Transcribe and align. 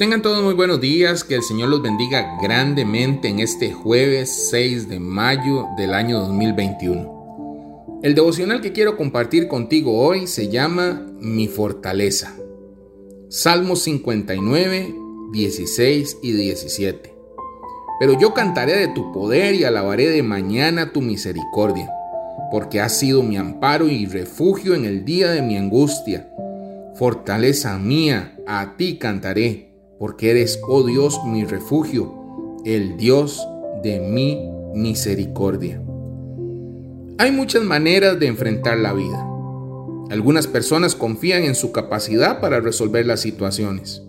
Tengan 0.00 0.22
todos 0.22 0.42
muy 0.42 0.54
buenos 0.54 0.80
días, 0.80 1.24
que 1.24 1.34
el 1.34 1.42
Señor 1.42 1.68
los 1.68 1.82
bendiga 1.82 2.38
grandemente 2.40 3.28
en 3.28 3.38
este 3.38 3.70
jueves 3.70 4.48
6 4.50 4.88
de 4.88 4.98
mayo 4.98 5.68
del 5.76 5.92
año 5.92 6.20
2021. 6.20 7.98
El 8.02 8.14
devocional 8.14 8.62
que 8.62 8.72
quiero 8.72 8.96
compartir 8.96 9.46
contigo 9.46 10.00
hoy 10.00 10.26
se 10.26 10.48
llama 10.48 11.06
Mi 11.20 11.48
fortaleza. 11.48 12.34
Salmos 13.28 13.82
59, 13.82 14.94
16 15.34 16.16
y 16.22 16.32
17. 16.32 17.14
Pero 18.00 18.18
yo 18.18 18.32
cantaré 18.32 18.78
de 18.78 18.88
tu 18.88 19.12
poder 19.12 19.54
y 19.54 19.64
alabaré 19.64 20.08
de 20.08 20.22
mañana 20.22 20.94
tu 20.94 21.02
misericordia, 21.02 21.90
porque 22.50 22.80
has 22.80 22.98
sido 22.98 23.22
mi 23.22 23.36
amparo 23.36 23.86
y 23.86 24.06
refugio 24.06 24.74
en 24.74 24.86
el 24.86 25.04
día 25.04 25.30
de 25.30 25.42
mi 25.42 25.58
angustia. 25.58 26.30
Fortaleza 26.94 27.76
mía, 27.78 28.38
a 28.46 28.78
ti 28.78 28.96
cantaré 28.96 29.69
porque 30.00 30.30
eres, 30.30 30.58
oh 30.66 30.82
Dios, 30.82 31.20
mi 31.26 31.44
refugio, 31.44 32.56
el 32.64 32.96
Dios 32.96 33.46
de 33.82 34.00
mi 34.00 34.40
misericordia. 34.74 35.82
Hay 37.18 37.30
muchas 37.30 37.62
maneras 37.64 38.18
de 38.18 38.26
enfrentar 38.26 38.78
la 38.78 38.94
vida. 38.94 39.22
Algunas 40.08 40.46
personas 40.46 40.94
confían 40.94 41.44
en 41.44 41.54
su 41.54 41.70
capacidad 41.70 42.40
para 42.40 42.60
resolver 42.60 43.04
las 43.04 43.20
situaciones. 43.20 44.02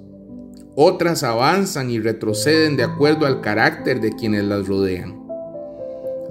Otras 0.77 1.23
avanzan 1.23 1.91
y 1.91 1.99
retroceden 1.99 2.77
de 2.77 2.83
acuerdo 2.83 3.25
al 3.25 3.41
carácter 3.41 3.99
de 3.99 4.13
quienes 4.13 4.45
las 4.45 4.69
rodean. 4.69 5.21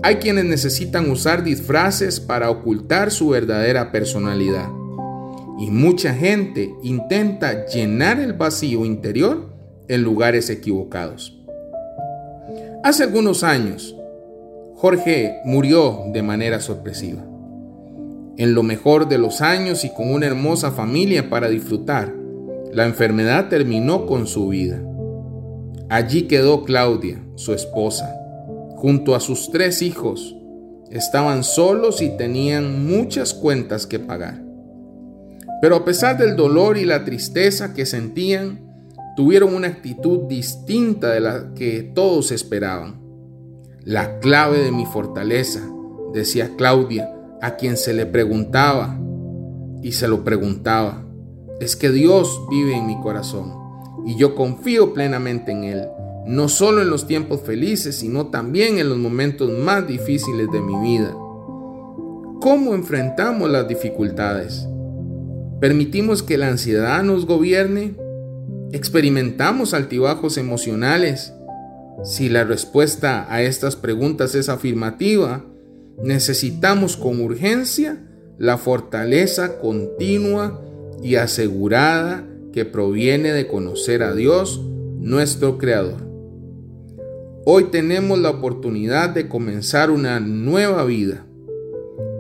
Hay 0.02 0.16
quienes 0.16 0.46
necesitan 0.46 1.10
usar 1.10 1.44
disfraces 1.44 2.18
para 2.18 2.48
ocultar 2.48 3.10
su 3.10 3.28
verdadera 3.28 3.92
personalidad. 3.92 4.70
Y 5.58 5.70
mucha 5.70 6.14
gente 6.14 6.74
intenta 6.82 7.66
llenar 7.66 8.18
el 8.18 8.32
vacío 8.32 8.86
interior 8.86 9.50
en 9.90 10.02
lugares 10.02 10.48
equivocados. 10.50 11.36
Hace 12.84 13.02
algunos 13.02 13.42
años, 13.42 13.96
Jorge 14.76 15.40
murió 15.44 16.04
de 16.12 16.22
manera 16.22 16.60
sorpresiva. 16.60 17.24
En 18.36 18.54
lo 18.54 18.62
mejor 18.62 19.08
de 19.08 19.18
los 19.18 19.40
años 19.40 19.84
y 19.84 19.92
con 19.92 20.12
una 20.12 20.26
hermosa 20.26 20.70
familia 20.70 21.28
para 21.28 21.48
disfrutar, 21.48 22.14
la 22.72 22.86
enfermedad 22.86 23.48
terminó 23.48 24.06
con 24.06 24.28
su 24.28 24.48
vida. 24.48 24.80
Allí 25.88 26.22
quedó 26.22 26.62
Claudia, 26.62 27.20
su 27.34 27.52
esposa, 27.52 28.14
junto 28.76 29.16
a 29.16 29.20
sus 29.20 29.50
tres 29.50 29.82
hijos. 29.82 30.36
Estaban 30.92 31.42
solos 31.42 32.00
y 32.00 32.16
tenían 32.16 32.86
muchas 32.86 33.34
cuentas 33.34 33.88
que 33.88 33.98
pagar. 33.98 34.40
Pero 35.60 35.74
a 35.74 35.84
pesar 35.84 36.16
del 36.16 36.36
dolor 36.36 36.78
y 36.78 36.84
la 36.84 37.04
tristeza 37.04 37.74
que 37.74 37.86
sentían, 37.86 38.69
tuvieron 39.16 39.54
una 39.54 39.68
actitud 39.68 40.28
distinta 40.28 41.10
de 41.10 41.20
la 41.20 41.54
que 41.54 41.82
todos 41.94 42.32
esperaban. 42.32 43.00
La 43.84 44.18
clave 44.20 44.58
de 44.58 44.72
mi 44.72 44.86
fortaleza, 44.86 45.60
decía 46.12 46.50
Claudia, 46.56 47.12
a 47.40 47.56
quien 47.56 47.76
se 47.76 47.94
le 47.94 48.06
preguntaba 48.06 48.98
y 49.82 49.92
se 49.92 50.08
lo 50.08 50.24
preguntaba, 50.24 51.04
es 51.60 51.76
que 51.76 51.90
Dios 51.90 52.40
vive 52.50 52.76
en 52.76 52.86
mi 52.86 53.00
corazón 53.00 53.52
y 54.06 54.16
yo 54.16 54.34
confío 54.34 54.92
plenamente 54.94 55.52
en 55.52 55.64
Él, 55.64 55.88
no 56.26 56.48
solo 56.48 56.82
en 56.82 56.90
los 56.90 57.06
tiempos 57.06 57.40
felices, 57.42 57.96
sino 57.96 58.28
también 58.28 58.78
en 58.78 58.88
los 58.88 58.98
momentos 58.98 59.50
más 59.50 59.86
difíciles 59.86 60.50
de 60.50 60.60
mi 60.60 60.76
vida. 60.80 61.10
¿Cómo 62.40 62.74
enfrentamos 62.74 63.50
las 63.50 63.68
dificultades? 63.68 64.66
¿Permitimos 65.60 66.22
que 66.22 66.38
la 66.38 66.48
ansiedad 66.48 67.02
nos 67.02 67.26
gobierne? 67.26 67.94
¿Experimentamos 68.72 69.74
altibajos 69.74 70.38
emocionales? 70.38 71.32
Si 72.04 72.28
la 72.28 72.44
respuesta 72.44 73.26
a 73.28 73.42
estas 73.42 73.74
preguntas 73.74 74.36
es 74.36 74.48
afirmativa, 74.48 75.44
necesitamos 76.04 76.96
con 76.96 77.20
urgencia 77.20 78.00
la 78.38 78.58
fortaleza 78.58 79.58
continua 79.58 80.62
y 81.02 81.16
asegurada 81.16 82.24
que 82.52 82.64
proviene 82.64 83.32
de 83.32 83.48
conocer 83.48 84.04
a 84.04 84.14
Dios, 84.14 84.62
nuestro 85.00 85.58
Creador. 85.58 86.08
Hoy 87.44 87.64
tenemos 87.72 88.20
la 88.20 88.30
oportunidad 88.30 89.10
de 89.10 89.28
comenzar 89.28 89.90
una 89.90 90.20
nueva 90.20 90.84
vida. 90.84 91.26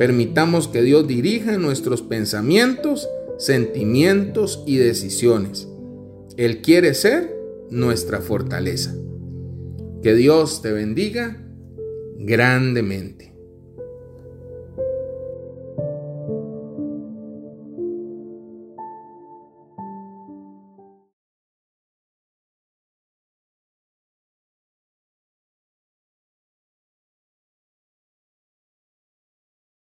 Permitamos 0.00 0.66
que 0.66 0.82
Dios 0.82 1.06
dirija 1.06 1.58
nuestros 1.58 2.02
pensamientos, 2.02 3.08
sentimientos 3.38 4.64
y 4.66 4.78
decisiones 4.78 5.69
él 6.40 6.62
quiere 6.62 6.94
ser 6.94 7.36
nuestra 7.68 8.22
fortaleza. 8.22 8.94
Que 10.02 10.14
Dios 10.14 10.62
te 10.62 10.72
bendiga 10.72 11.36
grandemente. 12.16 13.29